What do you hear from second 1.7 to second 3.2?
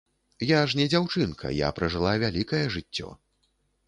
пражыла вялікае жыццё.